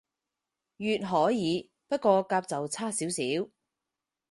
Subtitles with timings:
[0.77, 3.21] 乙可以，不過甲就差少少